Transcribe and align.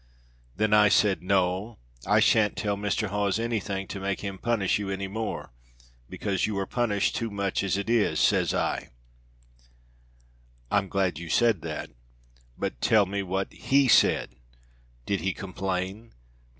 "Then 0.55 0.73
I 0.73 0.89
said, 0.89 1.21
'No! 1.21 1.77
I 2.07 2.19
shan't 2.19 2.57
tell 2.57 2.75
Mr. 2.75 3.09
Hawes 3.09 3.37
anything 3.37 3.87
to 3.89 3.99
make 3.99 4.21
him 4.21 4.39
punish 4.39 4.79
you 4.79 4.89
any 4.89 5.07
more, 5.07 5.53
because 6.09 6.47
you 6.47 6.57
are 6.57 6.65
punished 6.65 7.15
too 7.15 7.29
much 7.29 7.61
as 7.61 7.77
it 7.77 7.87
is,' 7.87 8.19
says 8.19 8.51
I" 8.51 8.89
"I 10.71 10.79
am 10.79 10.89
glad 10.89 11.19
you 11.19 11.29
said 11.29 11.61
that. 11.61 11.91
But 12.57 12.81
tell 12.81 13.05
me 13.05 13.21
what 13.21 13.53
he 13.53 13.87
said. 13.87 14.33
Did 15.05 15.21
he 15.21 15.35
complain? 15.35 16.13